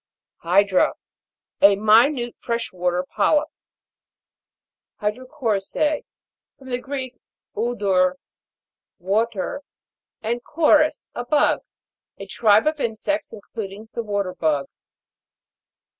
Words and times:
HY'DRA. 0.37 0.93
A 1.61 1.75
minute 1.75 2.35
fresh 2.39 2.73
water 2.73 3.05
polyp. 3.15 3.49
HY'DROCO'RIS^;. 5.01 6.05
From 6.57 6.71
the 6.71 6.79
Greek, 6.79 7.19
Wor, 7.53 8.17
water, 8.97 9.61
and 10.23 10.43
koris, 10.43 11.05
a 11.13 11.23
bug. 11.23 11.59
A 12.17 12.25
tribe 12.25 12.65
of 12.65 12.79
insects, 12.79 13.31
including 13.31 13.89
the 13.93 14.01
water 14.01 14.33
bug. 14.33 14.65